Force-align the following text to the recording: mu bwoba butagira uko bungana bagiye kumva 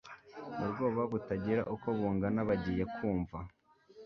mu 0.57 0.65
bwoba 0.71 1.01
butagira 1.11 1.61
uko 1.73 1.87
bungana 1.97 2.41
bagiye 2.49 2.83
kumva 2.95 3.37